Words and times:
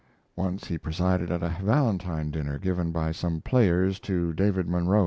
Once 0.35 0.65
he 0.65 0.79
presided 0.79 1.29
at 1.31 1.43
a 1.43 1.57
Valentine 1.61 2.31
dinner 2.31 2.57
given 2.57 2.91
by 2.91 3.11
some 3.11 3.39
Players 3.39 3.99
to 3.99 4.33
David 4.33 4.67
Munro. 4.67 4.99